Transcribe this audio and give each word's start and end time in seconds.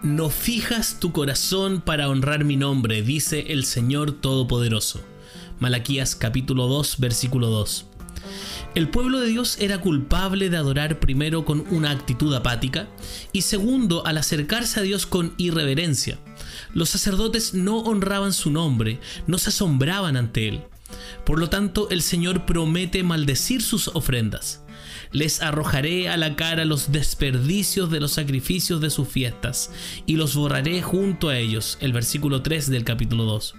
Cuando 0.00 0.30
fijas 0.30 0.96
tu 0.98 1.12
corazón 1.12 1.82
para 1.82 2.08
honrar 2.08 2.42
mi 2.42 2.56
nombre, 2.56 3.02
dice 3.02 3.52
el 3.52 3.66
Señor 3.66 4.12
Todopoderoso. 4.12 5.02
Malaquías 5.58 6.16
capítulo 6.16 6.68
2, 6.68 7.00
versículo 7.00 7.48
2. 7.48 7.84
El 8.74 8.88
pueblo 8.88 9.20
de 9.20 9.28
Dios 9.28 9.58
era 9.60 9.78
culpable 9.78 10.48
de 10.48 10.56
adorar 10.56 11.00
primero 11.00 11.44
con 11.44 11.66
una 11.70 11.90
actitud 11.90 12.34
apática 12.34 12.88
y 13.32 13.42
segundo 13.42 14.06
al 14.06 14.16
acercarse 14.16 14.80
a 14.80 14.84
Dios 14.84 15.04
con 15.04 15.34
irreverencia. 15.36 16.18
Los 16.72 16.88
sacerdotes 16.88 17.52
no 17.52 17.80
honraban 17.80 18.32
su 18.32 18.50
nombre, 18.50 19.00
no 19.26 19.36
se 19.36 19.50
asombraban 19.50 20.16
ante 20.16 20.48
él. 20.48 20.62
Por 21.26 21.38
lo 21.38 21.50
tanto, 21.50 21.90
el 21.90 22.00
Señor 22.00 22.46
promete 22.46 23.02
maldecir 23.02 23.60
sus 23.60 23.88
ofrendas. 23.88 24.59
Les 25.12 25.42
arrojaré 25.42 26.08
a 26.08 26.16
la 26.16 26.36
cara 26.36 26.64
los 26.64 26.92
desperdicios 26.92 27.90
de 27.90 28.00
los 28.00 28.12
sacrificios 28.12 28.80
de 28.80 28.90
sus 28.90 29.08
fiestas 29.08 29.70
y 30.06 30.16
los 30.16 30.34
borraré 30.34 30.82
junto 30.82 31.28
a 31.28 31.38
ellos. 31.38 31.78
El 31.80 31.92
versículo 31.92 32.42
3 32.42 32.70
del 32.70 32.84
capítulo 32.84 33.24
2. 33.24 33.54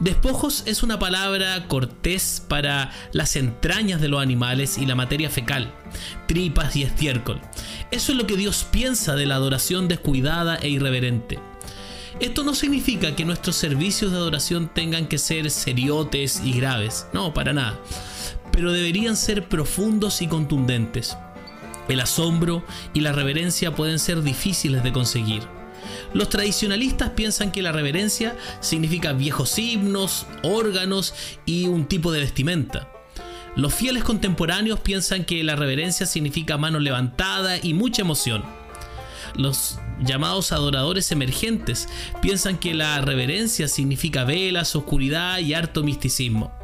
Despojos 0.00 0.62
es 0.66 0.82
una 0.82 0.98
palabra 0.98 1.68
cortés 1.68 2.42
para 2.48 2.90
las 3.12 3.36
entrañas 3.36 4.00
de 4.00 4.08
los 4.08 4.22
animales 4.22 4.78
y 4.78 4.86
la 4.86 4.94
materia 4.94 5.30
fecal, 5.30 5.72
tripas 6.26 6.74
y 6.76 6.82
estiércol. 6.82 7.40
Eso 7.90 8.12
es 8.12 8.18
lo 8.18 8.26
que 8.26 8.36
Dios 8.36 8.66
piensa 8.70 9.14
de 9.14 9.26
la 9.26 9.36
adoración 9.36 9.88
descuidada 9.88 10.56
e 10.56 10.68
irreverente. 10.68 11.38
Esto 12.20 12.44
no 12.44 12.54
significa 12.54 13.16
que 13.16 13.24
nuestros 13.24 13.56
servicios 13.56 14.12
de 14.12 14.18
adoración 14.18 14.70
tengan 14.72 15.06
que 15.06 15.18
ser 15.18 15.50
seriotes 15.50 16.42
y 16.44 16.52
graves, 16.52 17.06
no, 17.12 17.32
para 17.34 17.52
nada, 17.52 17.80
pero 18.52 18.72
deberían 18.72 19.16
ser 19.16 19.48
profundos 19.48 20.22
y 20.22 20.28
contundentes. 20.28 21.16
El 21.88 22.00
asombro 22.00 22.64
y 22.94 23.00
la 23.00 23.12
reverencia 23.12 23.74
pueden 23.74 23.98
ser 23.98 24.22
difíciles 24.22 24.82
de 24.82 24.92
conseguir. 24.92 25.42
Los 26.14 26.28
tradicionalistas 26.28 27.10
piensan 27.10 27.50
que 27.50 27.62
la 27.62 27.72
reverencia 27.72 28.36
significa 28.60 29.12
viejos 29.12 29.58
himnos, 29.58 30.26
órganos 30.42 31.14
y 31.44 31.66
un 31.66 31.86
tipo 31.86 32.12
de 32.12 32.20
vestimenta. 32.20 32.88
Los 33.56 33.74
fieles 33.74 34.04
contemporáneos 34.04 34.80
piensan 34.80 35.24
que 35.24 35.42
la 35.44 35.56
reverencia 35.56 36.06
significa 36.06 36.56
mano 36.56 36.78
levantada 36.78 37.58
y 37.62 37.74
mucha 37.74 38.02
emoción. 38.02 38.44
Los 39.34 39.78
llamados 40.00 40.52
adoradores 40.52 41.10
emergentes 41.12 41.88
piensan 42.20 42.58
que 42.58 42.74
la 42.74 43.00
reverencia 43.00 43.68
significa 43.68 44.24
velas, 44.24 44.76
oscuridad 44.76 45.38
y 45.38 45.54
harto 45.54 45.82
misticismo. 45.82 46.61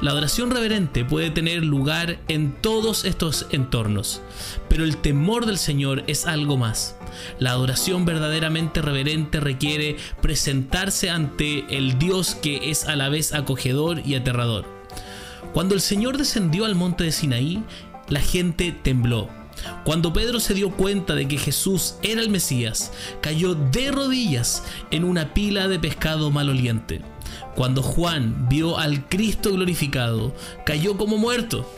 La 0.00 0.12
adoración 0.12 0.52
reverente 0.52 1.04
puede 1.04 1.30
tener 1.30 1.64
lugar 1.64 2.20
en 2.28 2.52
todos 2.52 3.04
estos 3.04 3.46
entornos, 3.50 4.22
pero 4.68 4.84
el 4.84 4.98
temor 4.98 5.44
del 5.44 5.58
Señor 5.58 6.04
es 6.06 6.24
algo 6.24 6.56
más. 6.56 6.96
La 7.40 7.50
adoración 7.50 8.04
verdaderamente 8.04 8.80
reverente 8.80 9.40
requiere 9.40 9.96
presentarse 10.22 11.10
ante 11.10 11.64
el 11.76 11.98
Dios 11.98 12.36
que 12.36 12.70
es 12.70 12.84
a 12.84 12.94
la 12.94 13.08
vez 13.08 13.34
acogedor 13.34 14.00
y 14.06 14.14
aterrador. 14.14 14.66
Cuando 15.52 15.74
el 15.74 15.80
Señor 15.80 16.16
descendió 16.16 16.64
al 16.64 16.76
monte 16.76 17.02
de 17.02 17.10
Sinaí, 17.10 17.64
la 18.08 18.20
gente 18.20 18.70
tembló. 18.70 19.28
Cuando 19.84 20.12
Pedro 20.12 20.38
se 20.38 20.54
dio 20.54 20.70
cuenta 20.70 21.16
de 21.16 21.26
que 21.26 21.38
Jesús 21.38 21.96
era 22.04 22.20
el 22.20 22.30
Mesías, 22.30 22.92
cayó 23.20 23.56
de 23.56 23.90
rodillas 23.90 24.62
en 24.92 25.02
una 25.02 25.34
pila 25.34 25.66
de 25.66 25.80
pescado 25.80 26.30
maloliente. 26.30 27.02
Cuando 27.58 27.82
Juan 27.82 28.46
vio 28.48 28.78
al 28.78 29.08
Cristo 29.08 29.52
glorificado, 29.52 30.32
cayó 30.64 30.96
como 30.96 31.18
muerto. 31.18 31.68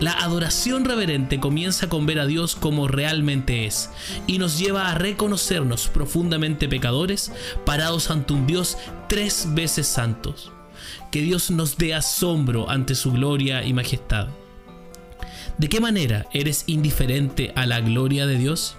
La 0.00 0.14
adoración 0.14 0.84
reverente 0.84 1.38
comienza 1.38 1.88
con 1.88 2.06
ver 2.06 2.18
a 2.18 2.26
Dios 2.26 2.56
como 2.56 2.88
realmente 2.88 3.64
es 3.64 3.90
y 4.26 4.38
nos 4.38 4.58
lleva 4.58 4.90
a 4.90 4.96
reconocernos 4.96 5.86
profundamente 5.86 6.68
pecadores, 6.68 7.30
parados 7.64 8.10
ante 8.10 8.32
un 8.32 8.48
Dios 8.48 8.76
tres 9.08 9.46
veces 9.50 9.86
santos. 9.86 10.50
Que 11.12 11.22
Dios 11.22 11.52
nos 11.52 11.78
dé 11.78 11.94
asombro 11.94 12.68
ante 12.68 12.96
su 12.96 13.12
gloria 13.12 13.64
y 13.64 13.72
majestad. 13.74 14.26
¿De 15.56 15.68
qué 15.68 15.80
manera 15.80 16.26
eres 16.32 16.64
indiferente 16.66 17.52
a 17.54 17.64
la 17.66 17.80
gloria 17.80 18.26
de 18.26 18.38
Dios? 18.38 18.76